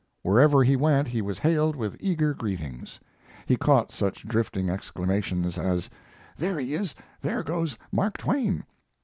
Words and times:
Wherever 0.23 0.63
he 0.63 0.75
went, 0.75 1.09
he 1.09 1.21
was 1.21 1.37
hailed 1.37 1.75
with 1.75 1.95
eager 1.99 2.33
greetings. 2.33 2.99
He 3.45 3.55
caught 3.55 3.91
such 3.91 4.27
drifting 4.27 4.67
exclamations 4.67 5.59
as, 5.59 5.91
"There 6.35 6.57
he 6.57 6.73
is! 6.73 6.95
There 7.21 7.43
goes 7.43 7.77
Mark 7.91 8.17
Twain!" 8.17 8.65